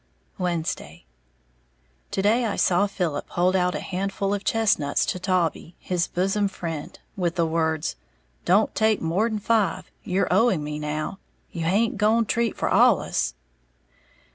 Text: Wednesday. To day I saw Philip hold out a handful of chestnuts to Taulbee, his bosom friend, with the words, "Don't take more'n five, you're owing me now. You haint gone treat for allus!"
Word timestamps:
Wednesday. 0.39 1.05
To 2.09 2.23
day 2.23 2.43
I 2.43 2.55
saw 2.55 2.87
Philip 2.87 3.29
hold 3.29 3.55
out 3.55 3.75
a 3.75 3.79
handful 3.79 4.33
of 4.33 4.43
chestnuts 4.43 5.05
to 5.05 5.19
Taulbee, 5.19 5.75
his 5.77 6.07
bosom 6.07 6.47
friend, 6.47 6.97
with 7.15 7.35
the 7.35 7.45
words, 7.45 7.97
"Don't 8.43 8.73
take 8.73 8.99
more'n 8.99 9.37
five, 9.37 9.91
you're 10.03 10.33
owing 10.33 10.63
me 10.63 10.79
now. 10.79 11.19
You 11.51 11.65
haint 11.65 11.97
gone 11.97 12.25
treat 12.25 12.57
for 12.57 12.67
allus!" 12.73 13.35